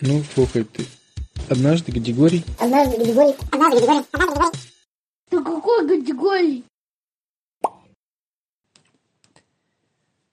Ну, 0.00 0.22
слухай 0.34 0.64
ты. 0.64 0.84
Однажды 1.48 1.92
Григорий... 1.92 2.44
Однажды 2.58 3.02
Григорий... 3.02 3.34
Однажды 3.50 3.78
Григорий... 3.78 4.04
Однажды 4.12 4.18
Григорий... 4.18 4.58
Да 5.30 5.42
какой 5.42 5.88
категории? 5.88 6.64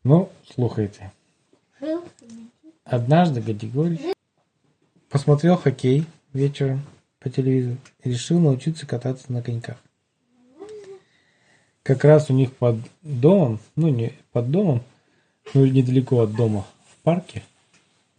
Ну, 0.03 0.29
слухайте. 0.53 1.11
Однажды 2.83 3.41
Гадигорий 3.41 4.13
посмотрел 5.09 5.55
хоккей 5.55 6.05
вечером 6.33 6.81
по 7.19 7.29
телевизору 7.29 7.77
и 8.03 8.09
решил 8.09 8.39
научиться 8.39 8.85
кататься 8.85 9.31
на 9.31 9.41
коньках. 9.41 9.77
Как 11.83 12.03
раз 12.03 12.29
у 12.29 12.33
них 12.33 12.53
под 12.53 12.77
домом, 13.01 13.59
ну 13.75 13.87
не 13.87 14.13
под 14.31 14.51
домом, 14.51 14.83
но 15.53 15.65
недалеко 15.65 16.19
от 16.19 16.35
дома, 16.35 16.65
в 16.89 16.95
парке, 17.03 17.43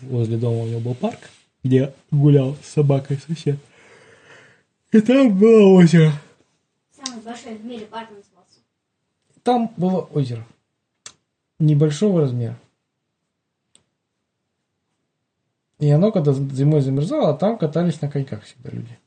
возле 0.08 0.36
дома 0.36 0.62
у 0.62 0.66
него 0.66 0.80
был 0.80 0.94
парк, 0.94 1.18
где 1.62 1.94
гулял 2.10 2.56
с 2.62 2.68
собакой 2.68 3.18
сосед. 3.18 3.58
И 4.92 5.00
там 5.00 5.36
было 5.36 5.66
озеро. 5.74 6.12
Самый 6.92 7.20
большой 7.22 7.56
в 7.56 7.64
мире 7.64 7.86
парк 7.86 8.10
назывался. 8.10 8.60
Там 9.42 9.72
было 9.77 10.02
озеро. 10.12 10.46
Небольшого 11.58 12.20
размера. 12.20 12.58
И 15.78 15.90
оно, 15.90 16.12
когда 16.12 16.32
зимой 16.32 16.80
замерзало, 16.80 17.30
а 17.30 17.34
там 17.34 17.58
катались 17.58 18.00
на 18.00 18.10
коньках 18.10 18.44
всегда 18.44 18.70
люди. 18.70 18.98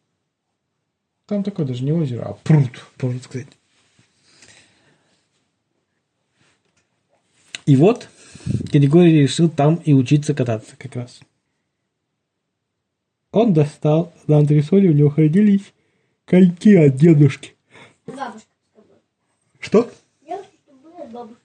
Там 1.26 1.44
такое 1.44 1.66
даже 1.66 1.84
не 1.84 1.92
озеро, 1.92 2.24
а 2.24 2.34
пруд, 2.34 2.72
можно 3.02 3.20
сказать. 3.22 3.48
И 7.66 7.76
вот 7.76 8.08
Григорий 8.46 9.22
решил 9.22 9.50
там 9.50 9.76
и 9.76 9.94
учиться 9.94 10.34
кататься 10.34 10.76
как 10.78 10.96
раз. 10.96 11.20
Он 13.32 13.54
достал 13.54 14.14
на 14.28 14.38
антресоле, 14.38 14.90
у 14.90 14.94
него 14.94 15.10
хранились 15.10 15.74
коньки 16.26 16.76
от 16.76 16.96
дедушки. 16.96 17.56
Бабушка. 18.06 18.48
Что? 19.60 19.92
Бабушка. 21.12 21.42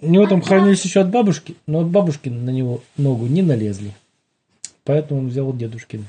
У 0.00 0.08
него 0.08 0.26
там 0.26 0.42
хранились 0.42 0.84
еще 0.84 1.00
от 1.00 1.10
бабушки, 1.10 1.56
но 1.66 1.80
от 1.80 1.88
бабушки 1.88 2.28
на 2.28 2.50
него 2.50 2.82
ногу 2.96 3.26
не 3.26 3.42
налезли. 3.42 3.92
Поэтому 4.84 5.20
он 5.20 5.28
взял 5.28 5.52
дедушкин 5.52 6.04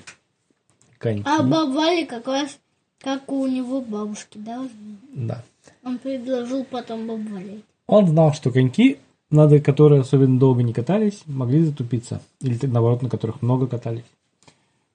коньки. 0.98 1.28
А 1.28 1.42
бабали 1.42 2.06
как 2.06 2.28
раз 2.28 2.60
как 3.00 3.32
у 3.32 3.48
него 3.48 3.82
бабушки, 3.82 4.38
да? 4.38 4.68
Да. 5.14 5.44
Он 5.84 5.98
предложил 5.98 6.66
потом 6.66 7.08
бабали. 7.08 7.62
Он 7.86 8.08
знал, 8.08 8.34
что 8.34 8.52
коньки, 8.52 8.98
надо, 9.30 9.60
которые 9.60 10.02
особенно 10.02 10.40
долго 10.40 10.64
не 10.64 10.74
катались, 10.74 11.24
могли 11.26 11.64
затупиться. 11.64 12.22
Или 12.40 12.66
наоборот, 12.66 13.02
на 13.02 13.10
которых 13.10 13.42
много 13.42 13.68
катались. 13.68 14.06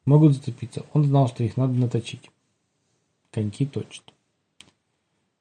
Могут 0.05 0.34
затупиться. 0.34 0.84
Он 0.92 1.05
знал, 1.05 1.28
что 1.28 1.44
их 1.44 1.56
надо 1.56 1.75
наточить. 1.75 2.30
Коньки 3.30 3.66
точно. 3.66 4.05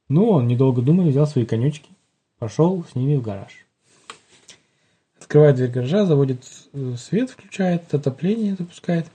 Ну, 0.10 0.30
он, 0.30 0.48
недолго 0.48 0.82
думая, 0.82 1.10
взял 1.10 1.26
свои 1.26 1.46
конечки, 1.46 1.90
пошел 2.38 2.84
с 2.84 2.96
ними 2.96 3.16
в 3.16 3.22
гараж. 3.22 3.66
Открывает 5.20 5.56
дверь 5.56 5.72
гаража, 5.72 6.06
заводит 6.06 6.44
э, 6.74 6.96
свет, 6.98 7.30
включает, 7.30 7.94
отопление 7.94 8.56
запускает. 8.56 9.08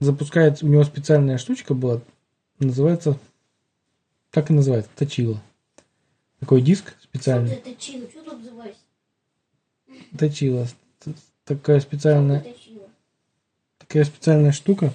Запускает, 0.00 0.62
у 0.62 0.66
него 0.66 0.82
специальная 0.84 1.36
штучка 1.36 1.74
была, 1.74 2.00
называется, 2.58 3.18
как 4.30 4.50
и 4.50 4.54
называется, 4.54 4.90
точила. 4.96 5.42
Такой 6.44 6.60
диск 6.60 6.94
специальный. 7.02 7.54
Что 7.54 7.64
ты 7.64 7.72
точила? 7.72 8.10
Что 8.10 8.22
ты 8.22 8.30
обзываешься? 8.32 8.80
Точила. 10.18 10.68
Такая 11.46 11.80
специальная, 11.80 12.44
такая 13.78 14.04
специальная 14.04 14.52
штука. 14.52 14.92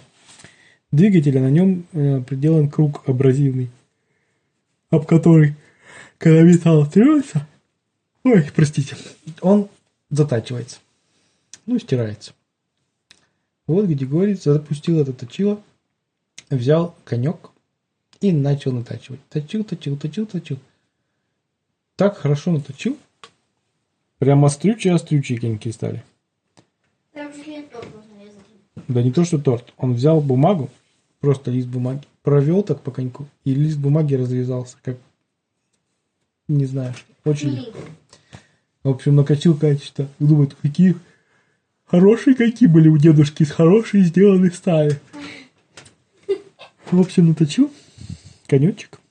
Двигатель, 0.92 1.36
а 1.40 1.42
на 1.42 1.50
нем 1.50 1.88
э, 1.94 2.22
приделан 2.22 2.70
круг 2.70 3.02
абразивный, 3.10 3.72
об 4.92 5.08
который, 5.08 5.56
когда 6.20 6.44
металл 6.44 6.86
трется, 6.86 7.48
ой, 8.24 8.48
простите, 8.56 8.96
он 9.42 9.70
затачивается. 10.12 10.78
Ну, 11.66 11.80
стирается. 11.80 12.34
Вот 13.66 13.88
Григорий 13.88 14.36
запустил 14.36 15.00
это 15.00 15.14
точило, 15.14 15.64
взял 16.52 16.96
конек 17.06 17.50
и 18.22 18.32
начал 18.32 18.72
натачивать. 18.72 19.22
Точил, 19.30 19.64
точил, 19.64 19.98
точил, 19.98 20.28
точил. 20.28 20.60
Так 22.00 22.18
хорошо 22.18 22.54
наточил. 22.54 22.98
Прям 24.20 24.46
острючие-острючие 24.46 25.38
коньки 25.38 25.70
стали. 25.70 26.02
Там 27.12 27.34
же 27.34 27.44
торт 27.70 27.88
можно 27.94 28.24
резать. 28.24 28.88
Да 28.88 29.04
не 29.04 29.12
то, 29.12 29.26
что 29.26 29.38
торт. 29.38 29.74
Он 29.76 29.96
взял 29.96 30.22
бумагу, 30.22 30.70
просто 31.20 31.52
лист 31.52 31.68
бумаги, 31.68 32.04
провел 32.22 32.64
так 32.64 32.80
по 32.84 32.92
коньку, 32.92 33.28
и 33.44 33.54
лист 33.54 33.78
бумаги 33.80 34.16
разрезался, 34.16 34.78
как, 34.82 34.96
не 36.48 36.66
знаю, 36.66 36.96
очень 37.26 37.50
легко. 37.50 37.80
В 38.84 38.90
общем, 38.92 39.18
накачил 39.18 39.58
качество. 39.58 40.08
Думает, 40.20 40.56
какие 40.62 40.96
хорошие 41.84 42.34
коньки 42.34 42.68
были 42.68 42.88
у 42.88 42.98
дедушки, 42.98 43.44
из 43.44 43.52
хорошей 43.52 44.04
сделаны 44.04 44.52
стали. 44.52 45.02
В 46.92 47.02
общем, 47.02 47.28
наточил 47.28 47.70
конечек. 48.48 49.02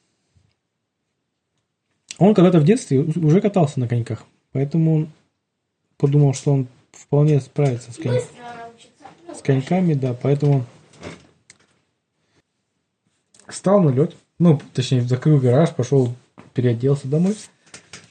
Он 2.18 2.34
когда-то 2.34 2.58
в 2.58 2.64
детстве 2.64 2.98
уже 3.00 3.40
катался 3.40 3.78
на 3.80 3.88
коньках, 3.88 4.24
поэтому 4.52 5.08
подумал, 5.96 6.34
что 6.34 6.52
он 6.52 6.68
вполне 6.92 7.40
справится 7.40 7.92
с. 7.92 7.98
Ну, 7.98 9.34
с 9.34 9.40
коньками, 9.42 9.94
да, 9.94 10.14
поэтому 10.14 10.64
встал 13.46 13.80
на 13.82 13.90
лед, 13.90 14.16
ну, 14.38 14.60
точнее, 14.74 15.02
закрыл 15.02 15.38
гараж, 15.38 15.74
пошел, 15.74 16.14
переоделся 16.54 17.06
домой, 17.06 17.36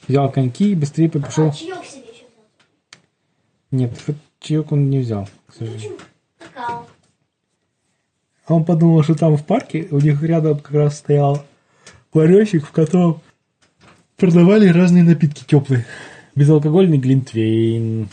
взял 0.06 0.30
коньки 0.32 0.72
и 0.72 0.74
быстрее 0.74 1.10
пошел. 1.10 1.48
А 1.48 1.52
чаек 1.52 1.84
себе 1.84 2.04
еще 2.12 2.24
взял? 2.24 2.46
Нет, 3.70 3.92
чаек 4.40 4.72
он 4.72 4.88
не 4.88 5.00
взял, 5.00 5.28
к 5.46 5.54
сожалению. 5.54 5.98
А 6.56 6.84
Он 8.54 8.64
подумал, 8.64 9.02
что 9.02 9.14
там 9.14 9.36
в 9.36 9.44
парке 9.44 9.88
у 9.90 10.00
них 10.00 10.22
рядом 10.22 10.58
как 10.58 10.72
раз 10.72 10.98
стоял 10.98 11.44
ларечек, 12.14 12.64
в 12.64 12.72
котором 12.72 13.20
продавали 14.18 14.68
разные 14.68 15.04
напитки 15.04 15.44
теплые. 15.46 15.86
Безалкогольный 16.34 16.98
глинтвейн, 16.98 18.08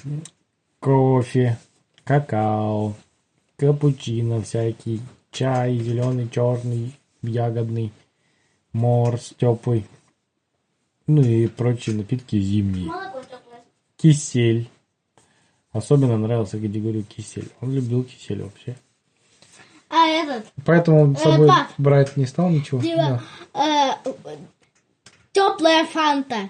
кофе, 0.79 1.57
какао, 2.03 2.93
капучино 3.57 4.41
всякий, 4.41 5.01
чай 5.31 5.77
зеленый, 5.77 6.29
черный, 6.29 6.93
ягодный, 7.21 7.91
морс 8.73 9.33
теплый, 9.37 9.85
ну 11.07 11.21
и 11.21 11.47
прочие 11.47 11.95
напитки 11.97 12.39
зимние. 12.39 12.91
Кисель. 13.97 14.69
Особенно 15.71 16.17
нравился 16.17 16.57
категорию 16.57 17.03
кисель. 17.03 17.49
Он 17.61 17.73
любил 17.73 18.03
кисель 18.05 18.41
вообще. 18.43 18.77
А 19.89 20.07
этот, 20.07 20.45
Поэтому 20.65 21.01
он 21.01 21.15
с 21.15 21.19
Э, 21.19 21.23
собой 21.23 21.47
пап. 21.47 21.67
брать 21.77 22.15
не 22.17 22.25
стал 22.25 22.49
ничего. 22.49 22.81
типа, 22.81 23.21
э, 23.53 23.91
теплая 25.35 25.85
фанта 25.85 26.49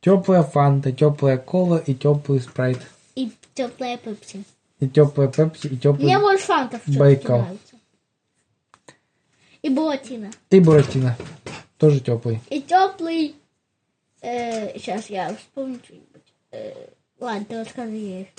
Теплая 0.00 0.42
фанта, 0.42 0.90
теплая 0.90 1.36
кола 1.36 1.76
и 1.76 1.94
теплый 1.94 2.40
спрайт. 2.40 2.80
и 3.14 3.30
теплая 3.54 3.98
пепси. 3.98 4.44
И 4.78 4.88
теплая 4.88 5.28
пепси, 5.28 5.66
и 5.66 5.76
теплый... 5.76 6.04
Мне 6.04 6.18
больше 6.18 6.44
фантов 6.46 6.80
Байкал. 6.86 7.46
И 9.60 9.68
буратино. 9.68 10.30
И 10.48 10.60
буратино. 10.60 11.18
Тоже 11.76 12.00
теплый. 12.00 12.40
И 12.48 12.62
теплый. 12.62 13.34
сейчас 14.22 15.10
я 15.10 15.34
вспомню 15.34 15.78
что-нибудь. 15.84 16.34
Э, 16.52 16.72
ладно, 17.20 17.44
ты 17.44 17.60
расскажи, 17.60 17.96
я 17.96 18.20
еще. 18.20 18.30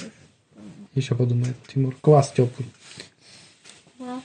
Еще 0.96 1.16
подумает 1.16 1.56
Тимур. 1.68 1.96
Квас 2.02 2.32
теплый. 2.32 2.68
Да. 4.00 4.22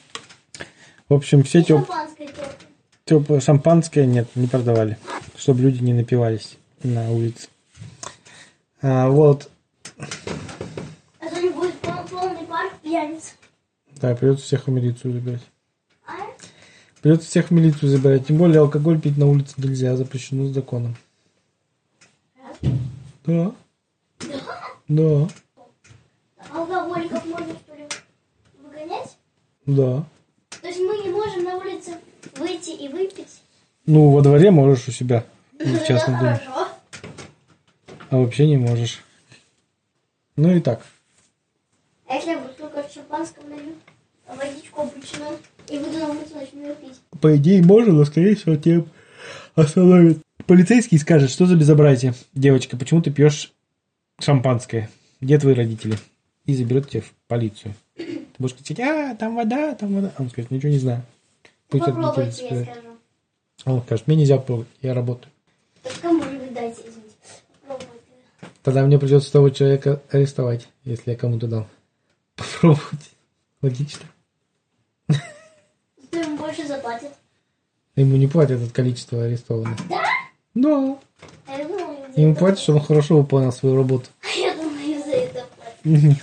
В 1.11 1.15
общем, 1.15 1.43
все 1.43 1.63
теп... 1.63 1.87
Шампанское 1.87 2.27
теплое. 2.27 2.57
теплое 3.05 3.41
шампанское 3.41 4.07
нет, 4.07 4.29
не 4.35 4.47
продавали. 4.47 4.97
Чтобы 5.37 5.63
люди 5.63 5.83
не 5.83 5.93
напивались 5.93 6.57
на 6.83 7.11
улице. 7.11 7.49
А, 8.81 9.09
вот. 9.09 9.51
А 9.99 11.29
то 11.29 11.41
не 11.41 11.51
будет 11.51 11.75
пол- 11.81 12.05
полный 12.11 12.45
парк 12.47 12.73
пьяниц. 12.83 13.35
Да, 13.97 14.15
придется 14.15 14.45
всех 14.45 14.67
в 14.67 14.71
милицию 14.71 15.13
забирать. 15.13 15.43
А? 16.07 16.13
Придется 17.03 17.29
всех 17.29 17.49
в 17.49 17.51
милицию 17.53 17.91
забирать. 17.91 18.27
Тем 18.27 18.39
более 18.39 18.61
алкоголь 18.61 19.01
пить 19.01 19.17
на 19.17 19.27
улице 19.27 19.55
нельзя, 19.59 19.97
запрещено 19.97 20.49
законом. 20.53 20.97
Да. 23.25 23.53
Да. 24.89 25.29
Алкоголиков 26.51 27.25
можно, 27.27 27.55
что 27.65 27.75
ли, 27.75 27.89
выгонять? 28.63 29.17
Да. 29.67 30.05
То 30.63 30.69
есть 30.69 30.81
мы 30.81 30.99
не 30.99 31.11
можем 31.11 31.43
на 31.43 31.57
улице 31.57 31.99
выйти 32.37 32.71
и 32.71 32.89
выпить? 32.89 33.41
Ну, 33.87 34.11
во 34.11 34.21
дворе 34.23 34.51
можешь 34.51 34.89
у 34.89 34.93
себя. 34.93 35.25
В 35.59 35.87
частном 35.87 36.19
доме. 36.19 36.41
А 38.11 38.19
вообще 38.19 38.47
не 38.47 38.57
можешь. 38.57 39.03
Ну 40.37 40.55
и 40.55 40.61
так. 40.61 40.83
шампанского 42.97 43.49
налью, 43.49 43.75
а 44.27 44.35
водичку 44.35 44.83
обычную, 44.83 45.39
и 45.69 45.79
буду 45.79 45.99
на 45.99 46.09
улице 46.09 46.35
начну 46.35 46.75
пить. 46.75 47.01
По 47.21 47.37
идее, 47.37 47.63
можно, 47.63 47.93
но, 47.93 48.05
скорее 48.05 48.35
всего, 48.35 48.57
тебя 48.57 48.85
остановят. 49.55 50.19
Полицейский 50.47 50.99
скажет, 50.99 51.31
что 51.31 51.47
за 51.47 51.57
безобразие. 51.57 52.15
Девочка, 52.35 52.77
почему 52.77 53.03
ты 53.03 53.11
пьешь 53.11 53.53
шампанское? 54.21 54.91
Где 55.21 55.39
твои 55.39 55.55
родители? 55.55 55.97
И 56.45 56.55
заберет 56.55 56.89
тебя 56.89 57.03
в 57.03 57.13
полицию. 57.27 57.75
Ты 57.97 58.25
будешь 58.39 58.55
кричать, 58.55 58.81
а, 58.81 59.15
там 59.17 59.35
вода, 59.35 59.75
там 59.75 59.95
вода. 59.95 60.13
А 60.17 60.23
Он 60.23 60.31
скажет, 60.31 60.51
ничего 60.51 60.71
не 60.71 60.79
знаю. 60.79 61.03
Пусть 61.69 61.85
Попробуйте, 61.85 62.49
я 62.49 62.65
скажу. 62.65 62.86
Он 63.65 63.83
скажет, 63.83 64.07
мне 64.07 64.17
нельзя 64.17 64.39
пробовать, 64.39 64.69
я 64.83 64.95
работаю. 64.95 65.33
Кому 66.03 66.23
вы 66.23 66.51
дайте, 66.51 66.83
извините. 66.83 67.15
Попробуйте. 67.63 67.91
Тогда 68.63 68.85
мне 68.85 68.99
придется 68.99 69.33
того 69.33 69.51
человека 69.51 70.03
арестовать, 70.11 70.69
если 70.85 71.13
я 71.13 71.17
кому-то 71.17 71.47
дал. 71.47 71.67
Попробовать. 72.37 73.11
Логично. 73.63 74.07
Кто 75.07 76.19
ему 76.19 76.37
больше 76.37 76.67
заплатит? 76.67 77.11
Ему 77.97 78.17
не 78.17 78.27
платят 78.27 78.63
от 78.63 78.73
количества 78.73 79.25
арестованных. 79.25 79.79
Да? 79.89 80.03
Да. 80.55 80.99
А 81.47 81.57
за 81.57 82.21
Ему 82.21 82.35
платят, 82.35 82.61
что 82.61 82.75
он 82.75 82.81
хорошо 82.81 83.19
выполнял 83.19 83.53
свою 83.53 83.77
работу. 83.77 84.09
А 84.23 84.39
я 84.39 84.55
думаю, 84.55 85.03
за 85.05 85.13
это 85.13 85.45
платят. 85.57 85.85
Нет. 85.85 86.19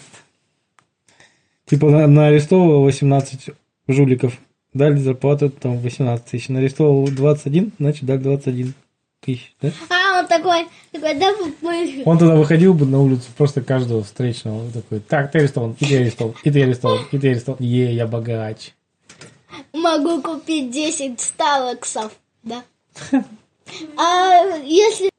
Типа 1.65 1.89
на, 1.89 2.07
на 2.07 2.27
арестовывал 2.27 2.83
18 2.83 3.49
жуликов, 3.87 4.37
дали 4.73 4.97
зарплату 4.97 5.49
там 5.49 5.77
18 5.77 6.25
тысяч. 6.25 6.49
На 6.49 6.59
арестовывал 6.59 7.07
21, 7.07 7.71
значит 7.79 8.05
дали 8.05 8.19
21 8.19 8.73
тысяч. 9.21 9.55
Да? 9.61 9.71
А, 9.89 10.19
он 10.19 10.27
такой, 10.27 10.67
такой, 10.91 11.15
да, 11.15 11.33
мы... 11.61 12.03
Он 12.05 12.17
тогда 12.17 12.35
выходил 12.35 12.73
бы 12.73 12.85
на 12.85 12.99
улицу 13.01 13.29
просто 13.37 13.61
каждого 13.61 14.03
встречного. 14.03 14.71
Такой, 14.71 14.99
так, 14.99 15.31
ты 15.31 15.39
арестован, 15.39 15.75
и 15.79 15.85
ты 15.85 15.97
арестован, 15.97 16.35
и 16.43 16.51
ты 16.51 16.63
арестован, 16.63 16.99
и 17.11 17.17
ты 17.17 17.29
арестован. 17.29 17.57
Е, 17.61 17.93
я 17.93 18.07
богач. 18.07 18.73
Могу 19.71 20.21
купить 20.21 20.71
10 20.71 21.19
сталоксов, 21.19 22.11
да. 22.43 22.63
А 23.97 24.57
если 24.63 25.09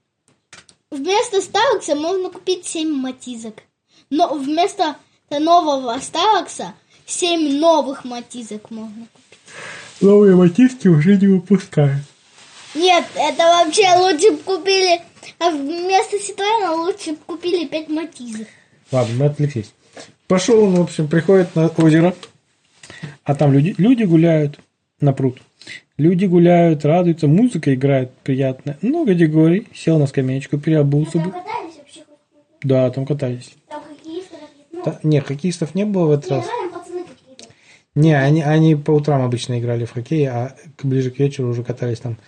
вместо 0.90 1.40
сталокса 1.40 1.94
можно 1.94 2.30
купить 2.30 2.66
7 2.66 2.88
матизок. 2.88 3.62
Но 4.10 4.34
вместо 4.34 4.96
нового 5.30 5.98
сталокса 5.98 6.74
7 7.06 7.58
новых 7.58 8.04
матизок 8.04 8.70
можно 8.70 9.06
купить. 9.12 9.38
Новые 10.00 10.36
матиски 10.36 10.88
уже 10.88 11.16
не 11.16 11.26
выпускают. 11.26 12.02
Нет, 12.74 13.04
это 13.14 13.42
вообще 13.44 13.88
лучше 13.96 14.32
бы 14.32 14.38
купили... 14.38 15.00
А 15.38 15.50
вместо 15.50 16.18
Ситроена 16.18 16.72
лучше 16.72 17.12
бы 17.12 17.18
купили 17.26 17.66
5 17.66 17.88
матизок. 17.88 18.48
Ладно, 18.90 19.14
мы 19.18 19.26
отвлеклись. 19.26 19.72
Пошел 20.26 20.62
он, 20.64 20.74
в 20.74 20.80
общем, 20.82 21.08
приходит 21.08 21.54
на 21.54 21.68
озеро, 21.68 22.14
а 23.24 23.34
там 23.34 23.52
люди, 23.52 23.74
люди 23.78 24.04
гуляют 24.04 24.58
на 25.00 25.12
пруд. 25.12 25.38
Люди 25.96 26.24
гуляют, 26.24 26.84
радуются, 26.84 27.28
музыка 27.28 27.72
играет 27.74 28.10
приятная. 28.24 28.78
Ну, 28.82 29.06
категорий. 29.06 29.68
Сел 29.72 29.98
на 29.98 30.06
скамеечку, 30.06 30.58
переобулся 30.58 31.18
бы. 31.18 31.30
катались 31.30 31.76
вообще? 31.78 32.00
Да, 32.62 32.90
там 32.90 33.06
катались. 33.06 33.54
Там 33.68 33.82
хоккеисты 33.82 34.36
какие-то? 34.36 34.90
Та- 34.90 35.00
не, 35.04 35.20
хоккеистов 35.20 35.74
не 35.74 35.84
было 35.84 36.06
в 36.06 36.10
этот 36.12 36.30
раз. 36.32 36.44
реально 36.46 36.63
пацаны 36.63 36.63
какие-то. 36.63 36.63
Не, 37.94 38.14
они, 38.14 38.42
они 38.42 38.74
по 38.74 38.90
утрам 38.90 39.22
обычно 39.22 39.58
играли 39.58 39.84
в 39.84 39.92
хоккей, 39.92 40.28
а 40.28 40.56
ближе 40.82 41.10
к 41.10 41.18
вечеру 41.18 41.48
уже 41.48 41.62
катались 41.62 42.00
там 42.00 42.18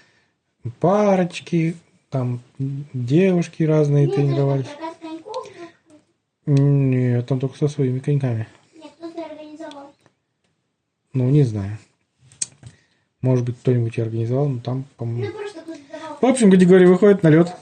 парочки, 0.79 1.77
там 2.11 2.41
девушки 2.59 3.65
разные 3.65 4.09
тренировались. 4.09 4.67
прокат 4.67 4.97
коньков. 5.01 5.49
Нет, 6.47 7.27
там 7.27 7.41
только 7.41 7.59
со 7.59 7.69
своими 7.69 7.99
коньками. 7.99 8.47
Нет, 8.75 8.93
кто-то 8.97 9.25
организовал. 9.25 9.93
Ну, 11.13 11.29
не 11.31 11.43
знаю. 11.43 11.79
Может 13.21 13.45
быть, 13.45 13.59
кто-нибудь 13.59 13.99
и 13.99 14.03
организовал, 14.03 14.49
но 14.49 14.61
там, 14.61 14.85
по-моему... 14.97 15.33
Ну. 15.33 15.47
В 16.21 16.25
общем, 16.25 16.51
категория 16.51 16.87
выходит 16.87 17.25
на 17.25 17.29
лед. 17.29 17.53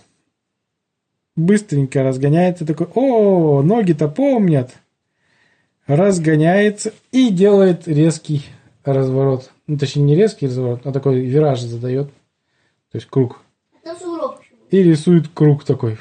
Быстренько 1.36 2.02
разгоняется, 2.02 2.66
такой, 2.66 2.86
о, 2.94 3.62
ноги-то 3.62 4.08
помнят. 4.08 4.74
Разгоняется 5.86 6.92
и 7.12 7.30
делает 7.30 7.86
резкий 7.86 8.44
разворот. 8.84 9.50
Ну, 9.66 9.78
точнее, 9.78 10.02
не 10.02 10.14
резкий 10.16 10.46
разворот, 10.46 10.86
а 10.86 10.92
такой 10.92 11.20
вираж 11.20 11.60
задает. 11.60 12.08
То 12.90 12.96
есть 12.96 13.06
круг. 13.08 13.40
И 14.70 14.82
рисует 14.82 15.28
круг 15.28 15.64
такой. 15.64 15.98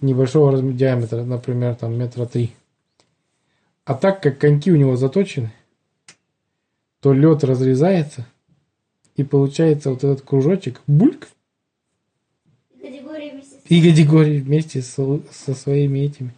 Небольшого 0.00 0.60
диаметра, 0.72 1.22
например, 1.22 1.74
там 1.74 1.96
метра 1.96 2.26
три. 2.26 2.52
А 3.84 3.94
так 3.94 4.22
как 4.22 4.38
коньки 4.38 4.70
у 4.70 4.76
него 4.76 4.96
заточены, 4.96 5.52
то 7.00 7.12
лед 7.12 7.44
разрезается, 7.44 8.26
и 9.16 9.24
получается 9.24 9.90
вот 9.90 10.04
этот 10.04 10.22
кружочек, 10.22 10.80
бульк, 10.86 11.28
Категория 12.80 13.32
вместе 13.32 13.56
с... 13.56 13.70
и 13.70 13.90
категории 13.90 14.40
вместе 14.40 14.82
со, 14.82 15.20
со 15.30 15.54
своими 15.54 16.00
этими. 16.00 16.34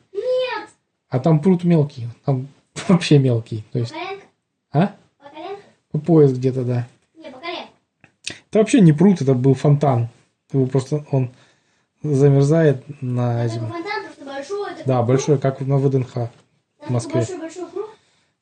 А 1.13 1.21
там 1.21 1.41
пруд 1.41 1.63
мелкий, 1.63 2.09
там 2.25 2.49
вообще 2.89 3.19
мелкий. 3.19 3.65
То 3.71 3.81
есть, 3.81 3.93
а? 4.73 4.95
По? 5.19 5.29
По 5.91 5.99
пояс 5.99 6.33
где-то, 6.33 6.65
да. 6.65 6.89
Не, 7.15 7.31
по. 7.31 7.37
Это 7.37 8.59
вообще 8.59 8.81
не 8.81 8.95
пруд, 8.95 9.21
это 9.21 9.35
был 9.35 9.53
фонтан. 9.53 10.09
Его 10.55 10.65
просто 10.65 11.05
он 11.11 11.31
замерзает 12.03 12.83
на 13.03 13.47
зиму. 13.47 13.67
фонтан 13.67 14.05
просто 14.05 14.25
большой. 14.25 14.71
такой 14.71 14.85
Да, 14.87 15.03
большой, 15.03 15.39
как 15.39 15.61
на 15.61 15.77
ВДНХ. 15.77 16.13
Там 16.15 16.31
такой 16.79 16.95
Москве. 16.95 17.15
Большой-большой 17.21 17.71
круг. 17.71 17.91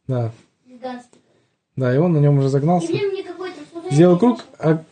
Да. 0.06 0.32
Гигантский. 0.64 1.20
Да, 1.74 1.92
и 1.92 1.98
он 1.98 2.12
на 2.12 2.18
нем 2.18 2.38
в 2.38 2.42
мне 3.10 3.24
какой-то... 3.24 3.56
случайный 3.68 3.96
Сделал 3.96 4.16
круг, 4.16 4.44
а 4.60 4.84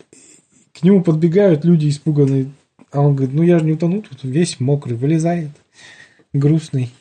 к 0.73 0.83
нему 0.83 1.05
подбегают 1.05 1.65
люди 1.65 1.89
испуганные. 1.89 2.51
А 2.91 3.03
он 3.03 3.15
говорит, 3.15 3.37
ну 3.37 3.45
я 3.45 3.61
же 3.61 3.65
не 3.65 3.75
утону, 3.75 4.03
тут 4.03 4.25
весь 4.25 4.59
мокрый, 4.59 4.97
вылезает. 4.97 5.51
Грустный. 6.33 6.93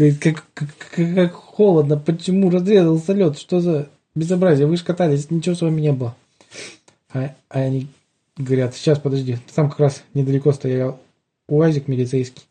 Как, 0.00 0.18
как, 0.54 0.66
как- 0.94 1.14
как 1.14 1.32
холодно, 1.34 1.98
почему 1.98 2.48
разрезался 2.48 3.12
лед, 3.12 3.38
что 3.38 3.60
за 3.60 3.88
безобразие, 4.14 4.66
вы 4.66 4.78
же 4.78 4.84
катались, 4.84 5.30
ничего 5.30 5.54
с 5.54 5.60
вами 5.60 5.82
не 5.82 5.92
было. 5.92 6.16
А, 7.12 7.34
а 7.50 7.60
они 7.60 7.86
говорят, 8.38 8.74
сейчас, 8.74 8.98
подожди, 8.98 9.36
там 9.54 9.68
как 9.68 9.78
раз 9.80 10.02
недалеко 10.14 10.52
стоял 10.52 10.98
УАЗик 11.48 11.86
милицейский. 11.86 12.44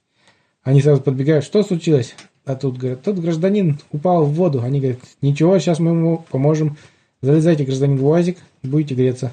Они 0.62 0.80
сразу 0.82 1.02
подбегают, 1.02 1.44
что 1.44 1.64
случилось? 1.64 2.14
А 2.46 2.56
тут 2.56 2.78
говорят, 2.78 3.02
тут 3.02 3.18
гражданин 3.20 3.80
упал 3.92 4.26
в 4.26 4.34
воду. 4.34 4.62
Они 4.62 4.80
говорят, 4.80 5.00
ничего, 5.22 5.58
сейчас 5.58 5.80
мы 5.80 5.92
ему 5.92 6.26
поможем. 6.30 6.78
Залезайте, 7.22 7.64
гражданин, 7.64 7.98
в 7.98 8.06
УАЗик, 8.06 8.38
будете 8.62 8.94
греться. 8.94 9.32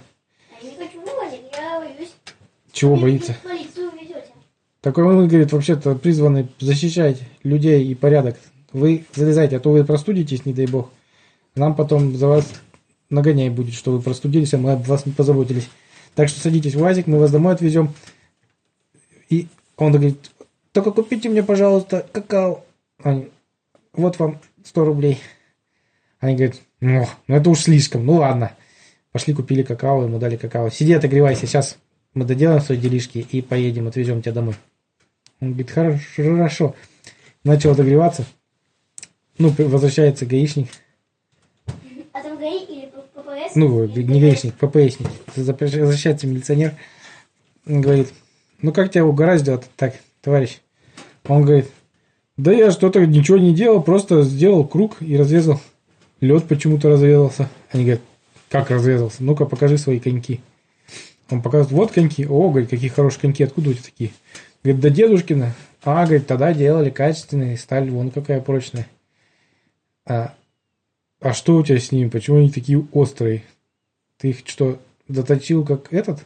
Я 0.62 0.71
не 0.71 0.76
хочу 0.76 1.00
вывозить, 1.00 1.43
я 1.55 1.81
боюсь. 1.81 2.12
Чего 2.73 2.95
Вы 2.95 3.02
боится? 3.02 3.37
в. 3.43 3.56
Такой 4.87 5.02
мы, 5.02 5.26
говорит, 5.26 5.50
вообще-то 5.50 5.97
призваны 5.97 6.49
защищать 6.61 7.21
людей 7.43 7.85
и 7.88 7.97
порядок. 7.97 8.37
Вы 8.73 9.05
залезайте, 9.16 9.57
а 9.57 9.59
то 9.59 9.73
вы 9.73 9.85
простудитесь, 9.85 10.47
не 10.47 10.52
дай 10.52 10.69
бог. 10.69 10.93
Нам 11.57 11.75
потом 11.75 12.14
за 12.14 12.28
вас 12.28 12.49
нагоняй 13.11 13.50
будет, 13.50 13.75
что 13.75 13.90
вы 13.90 14.00
простудились, 14.00 14.55
а 14.55 14.59
мы 14.59 14.71
об 14.71 14.87
вас 14.87 15.05
не 15.05 15.11
позаботились. 15.11 15.69
Так 16.14 16.28
что 16.28 16.38
садитесь 16.38 16.76
в 16.76 16.83
УАЗик, 16.83 17.09
мы 17.09 17.19
вас 17.19 17.33
домой 17.33 17.55
отвезем. 17.55 17.95
И 19.28 19.49
он 19.76 19.90
говорит, 19.90 20.31
только 20.71 20.93
купите 20.93 21.31
мне, 21.31 21.43
пожалуйста, 21.43 22.07
какао. 22.12 22.64
Они, 23.02 23.31
вот 23.93 24.21
вам 24.21 24.38
100 24.62 24.85
рублей. 24.85 25.19
Они 26.21 26.37
говорят, 26.37 26.59
ну, 26.78 27.09
ну 27.26 27.35
это 27.35 27.50
уж 27.50 27.59
слишком, 27.59 28.07
ну 28.07 28.19
ладно. 28.19 28.52
Пошли 29.11 29.35
купили 29.35 29.64
какао, 29.64 30.05
ему 30.05 30.21
дали 30.21 30.37
какао. 30.37 30.71
Сиди, 30.71 30.93
отогревайся, 30.93 31.49
сейчас 31.49 31.76
мы 32.14 32.25
доделаем 32.25 32.61
свои 32.61 32.78
делишки 32.78 33.19
и 33.19 33.43
поедем, 33.43 33.88
отвезем 33.88 34.23
тебя 34.23 34.35
домой. 34.35 34.55
Он 35.40 35.52
говорит, 35.52 35.71
хорошо. 35.71 36.75
Начал 37.45 37.73
отогреваться. 37.73 38.25
Ну, 39.38 39.55
возвращается 39.59 40.26
гаишник. 40.26 40.69
А 42.12 42.23
там 42.23 42.38
ГАИ 42.38 42.64
или 42.64 42.87
ППС? 43.14 43.55
Ну, 43.55 43.87
не 43.87 44.21
гаишник, 44.21 44.55
ППСник. 44.55 45.09
Возвращается 45.37 46.26
милиционер. 46.26 46.75
Он 47.66 47.81
говорит, 47.81 48.12
ну 48.62 48.73
как 48.73 48.90
тебя 48.90 49.05
угораздило 49.05 49.62
так, 49.76 49.97
товарищ? 50.23 50.61
Он 51.28 51.43
говорит, 51.43 51.69
да 52.37 52.52
я 52.52 52.71
что-то 52.71 53.05
ничего 53.05 53.38
не 53.38 53.55
делал, 53.55 53.83
просто 53.83 54.23
сделал 54.23 54.66
круг 54.66 55.02
и 55.02 55.16
разрезал. 55.16 55.61
Лед 56.21 56.49
почему-то 56.49 56.88
разрезался. 56.88 57.50
Они 57.73 57.85
говорят, 57.85 58.02
как 58.49 58.71
разрезался? 58.71 59.23
Ну-ка, 59.23 59.45
покажи 59.45 59.76
свои 59.76 59.99
коньки. 60.00 60.40
Он 61.28 61.43
показывает, 61.43 61.73
вот 61.73 61.93
коньки. 61.93 62.25
О, 62.26 62.49
говорит, 62.49 62.71
какие 62.71 62.88
хорошие 62.88 63.21
коньки, 63.21 63.45
откуда 63.45 63.71
у 63.71 63.73
тебя 63.75 63.83
такие? 63.83 64.12
Говорит, 64.63 64.83
да 64.83 64.91
дедушкина. 64.91 65.55
А, 65.83 66.05
говорит, 66.05 66.27
тогда 66.27 66.53
делали 66.53 66.91
качественные, 66.91 67.57
сталь 67.57 67.91
вон 67.91 68.11
какая 68.11 68.41
прочная. 68.41 68.89
А, 70.05 70.35
а 71.21 71.33
что 71.33 71.57
у 71.57 71.63
тебя 71.63 71.79
с 71.79 71.93
ними? 71.93 72.09
Почему 72.09 72.39
они 72.39 72.51
такие 72.51 72.85
острые? 72.93 73.45
Ты 74.19 74.31
их 74.31 74.39
что, 74.47 74.81
заточил 75.09 75.65
как 75.65 75.93
этот? 75.93 76.25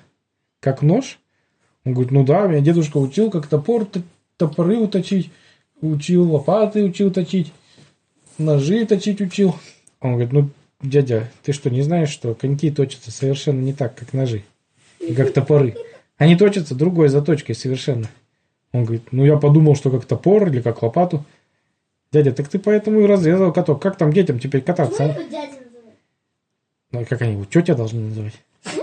Как 0.61 0.83
нож? 0.83 1.19
Он 1.85 1.93
говорит, 1.93 2.13
ну 2.13 2.25
да, 2.25 2.47
меня 2.47 2.61
дедушка 2.61 2.99
учил, 2.99 3.31
как 3.31 3.47
топор, 3.47 3.87
топоры 4.37 4.79
уточить, 4.79 5.31
учил 5.81 6.31
лопаты, 6.33 6.85
учил 6.85 7.11
точить. 7.11 7.53
ножи 8.39 8.85
точить 8.87 9.21
учил. 9.21 9.57
Он 10.01 10.13
говорит, 10.13 10.33
ну, 10.33 10.51
дядя, 10.83 11.31
ты 11.43 11.53
что, 11.53 11.71
не 11.71 11.83
знаешь, 11.83 12.11
что 12.11 12.35
коньки 12.35 12.71
точатся 12.71 13.11
совершенно 13.11 13.61
не 13.61 13.73
так, 13.73 13.95
как 13.95 14.13
ножи 14.13 14.45
и 14.99 15.15
как 15.15 15.33
топоры? 15.33 15.77
Они 16.17 16.37
точатся 16.37 16.75
другой 16.75 17.09
заточкой 17.09 17.55
совершенно. 17.55 18.09
Он 18.73 18.85
говорит, 18.85 19.13
ну, 19.13 19.25
я 19.25 19.37
подумал, 19.37 19.75
что 19.75 19.91
как 19.91 20.05
топор 20.05 20.49
или 20.49 20.61
как 20.61 20.83
лопату. 20.83 21.25
Дядя, 22.13 22.33
так 22.33 22.49
ты 22.49 22.59
поэтому 22.59 23.01
и 23.01 23.07
разрезал 23.07 23.53
каток. 23.53 23.83
Как 23.83 23.97
там 23.97 24.13
детям 24.13 24.39
теперь 24.39 24.63
кататься? 24.63 25.09
Почему 25.09 25.27
а? 25.27 25.31
дядя? 25.31 25.53
Ну, 26.93 27.05
как 27.05 27.23
они 27.23 27.33
его 27.33 27.45
тетя 27.45 27.75
должны 27.75 28.01
называть? 28.01 28.35
Ну, 28.77 28.83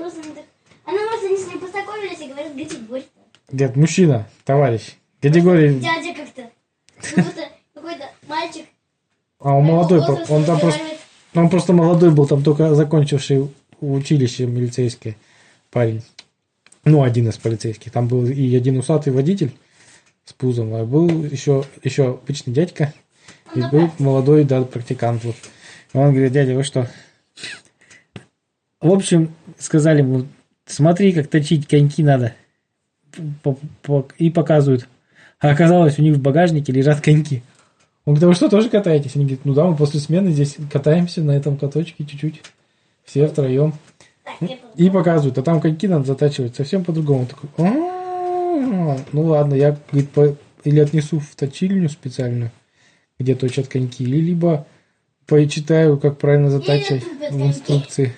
Она, 0.85 1.05
может, 1.11 1.25
они 1.25 1.37
с 1.37 1.47
ним 1.47 1.59
познакомились 1.59 2.21
и 2.21 2.27
говорят, 2.29 2.55
Гатигорь. 2.55 3.03
Дед, 3.51 3.75
мужчина, 3.75 4.29
товарищ. 4.45 4.95
Категории... 5.21 5.79
Дядя 5.79 6.13
как-то. 6.13 6.49
Как 7.01 7.25
будто 7.25 7.49
какой-то 7.73 8.05
мальчик. 8.27 8.65
А 9.39 9.53
он 9.53 9.65
молодой, 9.65 9.99
он 9.99 10.05
там 10.05 10.15
просто, 10.15 10.35
разговаривает. 10.35 10.99
он 11.35 11.49
просто 11.49 11.73
молодой 11.73 12.11
был, 12.11 12.27
там 12.27 12.43
только 12.43 12.75
закончивший 12.75 13.49
училище 13.81 14.45
милицейское 14.45 15.15
парень. 15.69 16.01
Ну, 16.85 17.03
один 17.03 17.27
из 17.27 17.37
полицейских. 17.37 17.91
Там 17.91 18.07
был 18.07 18.25
и 18.25 18.55
один 18.55 18.77
усатый 18.77 19.11
водитель 19.11 19.51
с 20.27 20.33
пузом, 20.33 20.75
а 20.75 20.83
был 20.83 21.23
еще, 21.23 21.63
еще 21.83 22.19
обычный 22.21 22.51
дядька. 22.53 22.93
И 23.55 23.61
был 23.61 23.89
молодой, 23.97 24.43
да, 24.43 24.61
практикант. 24.63 25.23
Вот. 25.23 25.35
И 25.93 25.97
он 25.97 26.11
говорит, 26.11 26.33
дядя, 26.33 26.53
вы 26.53 26.63
что? 26.63 26.89
В 28.81 28.91
общем, 28.91 29.33
сказали 29.57 29.99
ему, 29.99 30.27
смотри, 30.65 31.13
как 31.13 31.27
точить 31.29 31.65
коньки 31.65 32.03
надо. 32.03 32.33
И 34.17 34.29
показывают. 34.29 34.87
А 35.39 35.49
оказалось, 35.49 35.97
у 35.97 36.01
них 36.01 36.17
в 36.17 36.21
багажнике 36.21 36.73
лежат 36.73 36.99
коньки. 36.99 37.41
Он 38.03 38.13
говорит, 38.13 38.23
а 38.23 38.27
вы 38.27 38.33
что, 38.33 38.49
тоже 38.49 38.69
катаетесь? 38.69 39.15
Они 39.15 39.23
говорят, 39.23 39.45
ну 39.45 39.53
да, 39.53 39.65
мы 39.65 39.77
после 39.77 40.01
смены 40.01 40.31
здесь 40.31 40.57
катаемся 40.71 41.21
на 41.21 41.31
этом 41.31 41.57
каточке 41.57 42.03
чуть-чуть. 42.05 42.41
Все 43.05 43.27
втроем. 43.27 43.73
И 44.75 44.89
показывают, 44.89 45.37
а 45.37 45.41
там 45.41 45.61
коньки 45.61 45.87
надо 45.87 46.03
затачивать 46.03 46.55
совсем 46.55 46.83
по-другому. 46.83 47.27
Такой, 47.27 47.49
«А, 48.69 48.99
ну 49.11 49.23
ладно, 49.23 49.55
я 49.55 49.77
говорит, 49.91 50.09
по- 50.11 50.37
или 50.63 50.79
отнесу 50.79 51.19
в 51.19 51.35
точильню 51.35 51.89
специальную, 51.89 52.51
где 53.19 53.35
точат 53.35 53.67
коньки, 53.67 54.03
или 54.03 54.17
либо 54.17 54.67
почитаю, 55.25 55.97
как 55.97 56.17
правильно 56.17 56.49
затачивать 56.49 57.03
в 57.31 57.45
инструкции. 57.45 58.13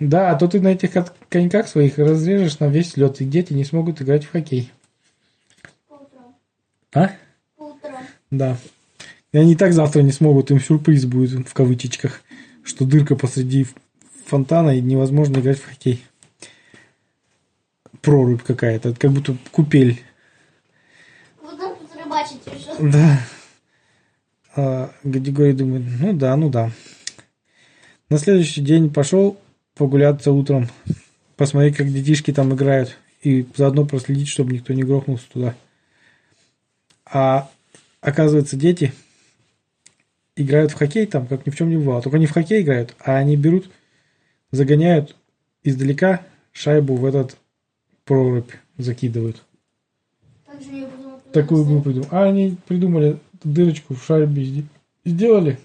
Да, 0.00 0.30
а 0.30 0.38
то 0.38 0.46
ты 0.46 0.60
на 0.60 0.68
этих 0.68 0.92
коньках 1.28 1.68
своих 1.68 1.98
разрежешь 1.98 2.60
на 2.60 2.68
весь 2.68 2.96
лед, 2.96 3.20
и 3.20 3.24
дети 3.24 3.52
не 3.52 3.64
смогут 3.64 4.00
играть 4.00 4.24
в 4.24 4.30
хоккей. 4.30 4.70
По 5.88 5.94
утрам. 5.94 6.34
А? 6.94 7.10
По 7.56 7.64
утрам. 7.64 8.06
Да. 8.30 8.56
И 9.32 9.38
они 9.38 9.52
и 9.52 9.56
так 9.56 9.72
завтра 9.72 10.02
не 10.02 10.12
смогут, 10.12 10.50
им 10.50 10.60
сюрприз 10.60 11.04
будет 11.04 11.48
в 11.48 11.52
кавычечках, 11.52 12.22
что 12.62 12.84
дырка 12.84 13.16
посреди 13.16 13.66
фонтана 14.26 14.76
и 14.76 14.80
невозможно 14.80 15.38
играть 15.38 15.58
в 15.58 15.68
хоккей. 15.68 16.04
Прорубь 18.08 18.42
какая-то, 18.42 18.94
как 18.94 19.12
будто 19.12 19.36
купель. 19.52 20.00
Вот 21.42 21.58
тут 21.58 21.94
рыбачить 22.02 22.40
решил. 22.46 22.90
Да. 22.90 23.20
А 24.56 24.90
Григорий 25.04 25.52
думает, 25.52 25.84
ну 26.00 26.14
да, 26.14 26.34
ну 26.36 26.48
да. 26.48 26.70
На 28.08 28.16
следующий 28.16 28.62
день 28.62 28.90
пошел 28.90 29.38
погуляться 29.74 30.32
утром, 30.32 30.70
посмотреть, 31.36 31.76
как 31.76 31.92
детишки 31.92 32.32
там 32.32 32.54
играют, 32.54 32.96
и 33.20 33.46
заодно 33.54 33.84
проследить, 33.84 34.28
чтобы 34.28 34.54
никто 34.54 34.72
не 34.72 34.84
грохнулся 34.84 35.26
туда. 35.30 35.54
А 37.04 37.50
оказывается, 38.00 38.56
дети 38.56 38.94
играют 40.34 40.72
в 40.72 40.76
хоккей 40.76 41.04
там, 41.04 41.26
как 41.26 41.44
ни 41.44 41.50
в 41.50 41.56
чем 41.56 41.68
не 41.68 41.76
бывало. 41.76 42.00
Только 42.00 42.16
не 42.16 42.26
в 42.26 42.32
хоккей 42.32 42.62
играют, 42.62 42.94
а 43.00 43.18
они 43.18 43.36
берут, 43.36 43.70
загоняют 44.50 45.14
издалека 45.62 46.22
шайбу 46.52 46.96
в 46.96 47.04
этот 47.04 47.36
прорубь, 48.08 48.50
закидывают. 48.78 49.44
Такую 51.32 51.64
мы 51.66 51.82
придумали. 51.82 52.08
А 52.10 52.24
они 52.24 52.56
придумали 52.66 53.18
дырочку 53.44 53.94
в 53.94 54.02
шайбе 54.04 54.42
сде- 54.42 54.64
сделали, 55.04 55.58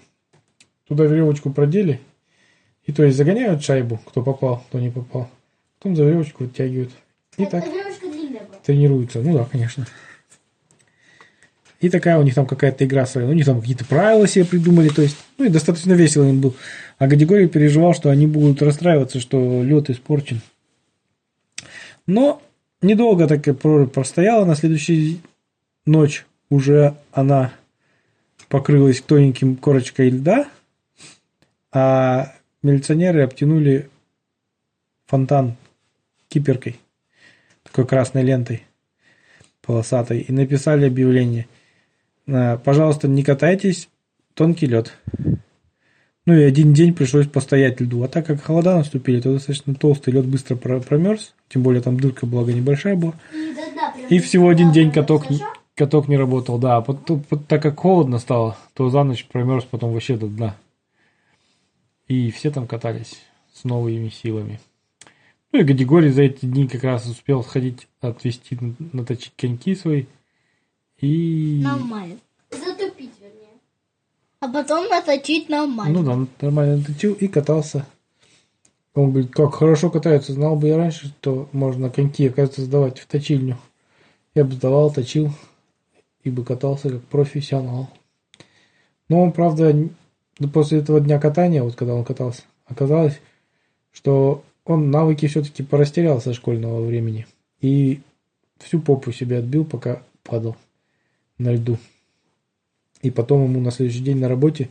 туда 0.86 1.04
веревочку 1.04 1.50
продели, 1.50 2.00
и 2.84 2.92
то 2.92 3.02
есть 3.02 3.16
загоняют 3.16 3.64
шайбу, 3.64 3.98
кто 4.04 4.22
попал, 4.22 4.62
кто 4.68 4.78
не 4.78 4.90
попал. 4.90 5.30
Потом 5.78 5.96
за 5.96 6.04
веревочку 6.04 6.44
вытягивают. 6.44 6.90
И 7.38 7.42
Это 7.42 7.62
так 7.62 7.64
тренируются. 8.62 9.20
Ну 9.20 9.32
да, 9.32 9.46
конечно. 9.50 9.86
И 11.80 11.88
такая 11.90 12.18
у 12.18 12.22
них 12.22 12.34
там 12.34 12.46
какая-то 12.46 12.84
игра 12.84 13.04
своя. 13.06 13.26
У 13.26 13.32
них 13.32 13.44
там 13.44 13.60
какие-то 13.60 13.84
правила 13.84 14.26
себе 14.26 14.44
придумали. 14.44 14.88
То 14.88 15.02
есть, 15.02 15.16
ну 15.36 15.46
и 15.46 15.48
достаточно 15.48 15.92
весело 15.92 16.24
им 16.24 16.40
был. 16.40 16.54
А 16.98 17.06
Гадигорий 17.06 17.48
переживал, 17.48 17.94
что 17.94 18.10
они 18.10 18.26
будут 18.26 18.62
расстраиваться, 18.62 19.20
что 19.20 19.62
лед 19.62 19.90
испорчен. 19.90 20.40
Но 22.06 22.42
недолго 22.82 23.26
такая 23.26 23.54
прорубь 23.54 23.92
простояла. 23.92 24.44
На 24.44 24.54
следующую 24.54 25.20
ночь 25.86 26.26
уже 26.50 26.96
она 27.12 27.52
покрылась 28.48 29.00
тоненьким 29.00 29.56
корочкой 29.56 30.10
льда, 30.10 30.48
а 31.72 32.34
милиционеры 32.62 33.22
обтянули 33.22 33.88
фонтан 35.06 35.56
киперкой, 36.28 36.78
такой 37.62 37.86
красной 37.86 38.22
лентой 38.22 38.64
полосатой, 39.62 40.20
и 40.20 40.32
написали 40.32 40.86
объявление. 40.86 41.48
Пожалуйста, 42.26 43.08
не 43.08 43.22
катайтесь, 43.22 43.88
тонкий 44.34 44.66
лед. 44.66 44.92
Ну 46.26 46.34
и 46.34 46.42
один 46.42 46.72
день 46.72 46.94
пришлось 46.94 47.26
постоять 47.26 47.80
льду. 47.80 48.02
А 48.02 48.08
так 48.08 48.26
как 48.26 48.42
холода 48.42 48.76
наступили, 48.76 49.20
то 49.20 49.32
достаточно 49.32 49.74
толстый 49.74 50.10
лед 50.10 50.24
быстро 50.24 50.56
про- 50.56 50.80
промерз. 50.80 51.34
Тем 51.48 51.62
более 51.62 51.82
там 51.82 52.00
дырка, 52.00 52.24
благо, 52.24 52.52
небольшая 52.52 52.96
была. 52.96 53.12
И 54.08 54.18
всего 54.20 54.48
один 54.48 54.72
день 54.72 54.90
каток, 54.90 55.24
каток 55.74 56.08
не 56.08 56.16
работал. 56.16 56.58
Да, 56.58 56.80
пот- 56.80 57.20
так 57.46 57.62
как 57.62 57.78
холодно 57.78 58.18
стало, 58.18 58.56
то 58.72 58.88
за 58.88 59.02
ночь 59.02 59.26
промерз 59.26 59.64
потом 59.64 59.92
вообще 59.92 60.16
до 60.16 60.26
дна. 60.28 60.56
И 62.08 62.30
все 62.30 62.50
там 62.50 62.66
катались 62.66 63.20
с 63.52 63.64
новыми 63.64 64.08
силами. 64.08 64.60
Ну 65.52 65.60
и 65.60 65.62
Гадигорий 65.62 66.10
за 66.10 66.22
эти 66.22 66.46
дни 66.46 66.66
как 66.66 66.84
раз 66.84 67.06
успел 67.06 67.44
сходить, 67.44 67.86
отвести, 68.00 68.58
наточить 68.92 69.32
коньки 69.36 69.74
свои. 69.74 70.06
И... 71.00 71.60
Нормально. 71.62 72.16
А 74.44 74.48
потом 74.48 74.88
наточить 74.88 75.48
нормально. 75.48 76.02
Ну 76.02 76.04
да, 76.04 76.28
нормально 76.42 76.76
наточил 76.76 77.14
и 77.14 77.28
катался. 77.28 77.86
Он 78.92 79.10
говорит, 79.10 79.32
как 79.32 79.54
хорошо 79.54 79.88
катаются. 79.88 80.34
Знал 80.34 80.54
бы 80.54 80.68
я 80.68 80.76
раньше, 80.76 81.06
что 81.06 81.48
можно 81.52 81.88
коньки, 81.88 82.28
оказывается, 82.28 82.60
сдавать 82.60 82.98
в 82.98 83.06
точильню. 83.06 83.56
Я 84.34 84.44
бы 84.44 84.52
сдавал, 84.52 84.92
точил 84.92 85.30
и 86.24 86.30
бы 86.30 86.44
катался 86.44 86.90
как 86.90 87.02
профессионал. 87.04 87.88
Но 89.08 89.22
он, 89.22 89.32
правда, 89.32 89.74
после 90.52 90.80
этого 90.80 91.00
дня 91.00 91.18
катания, 91.18 91.62
вот 91.62 91.74
когда 91.74 91.94
он 91.94 92.04
катался, 92.04 92.42
оказалось, 92.66 93.18
что 93.92 94.44
он 94.66 94.90
навыки 94.90 95.26
все-таки 95.26 95.62
порастерял 95.62 96.20
со 96.20 96.34
школьного 96.34 96.84
времени. 96.84 97.26
И 97.62 98.02
всю 98.58 98.78
попу 98.78 99.10
себе 99.10 99.38
отбил, 99.38 99.64
пока 99.64 100.02
падал 100.22 100.54
на 101.38 101.54
льду. 101.54 101.78
И 103.04 103.10
потом 103.10 103.44
ему 103.44 103.60
на 103.60 103.70
следующий 103.70 104.00
день 104.00 104.16
на 104.16 104.30
работе 104.30 104.70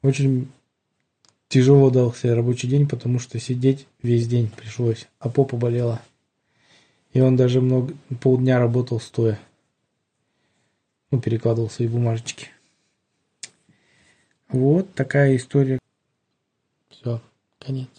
очень 0.00 0.50
тяжело 1.48 1.90
дался 1.90 2.34
рабочий 2.34 2.66
день, 2.66 2.88
потому 2.88 3.18
что 3.18 3.38
сидеть 3.38 3.86
весь 4.02 4.26
день 4.26 4.48
пришлось, 4.48 5.06
а 5.18 5.28
попа 5.28 5.58
болела. 5.58 6.00
И 7.12 7.20
он 7.20 7.36
даже 7.36 7.60
много, 7.60 7.94
полдня 8.22 8.58
работал 8.58 9.00
стоя. 9.00 9.38
Ну, 11.10 11.20
перекладывал 11.20 11.68
свои 11.68 11.88
бумажечки. 11.88 12.48
Вот 14.48 14.94
такая 14.94 15.36
история. 15.36 15.78
Все, 16.88 17.20
конец. 17.58 17.90